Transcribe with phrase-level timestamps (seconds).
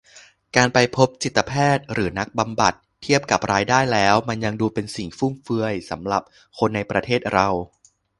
[0.55, 6.23] การไปพบจิตแพทย์หรือนักบำบัด เทียบกับรายได้แล้วมันยังดูเป็นสิ่งฟุ่มเฟือยสำหรับ
[6.57, 7.49] คนในประเทศเรา